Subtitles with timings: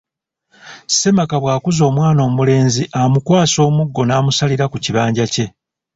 [0.87, 5.45] Ssemaka bw’akuza omwana omulenzi amukwasa omuggo n’amusalira ku kibanja kye.